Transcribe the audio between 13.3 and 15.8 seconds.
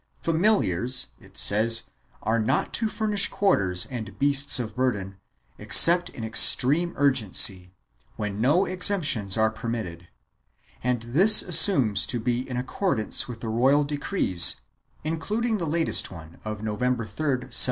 the royal decrees, including the